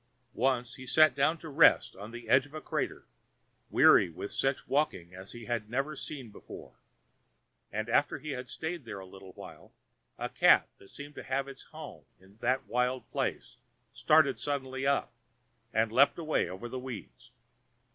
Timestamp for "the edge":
2.09-2.47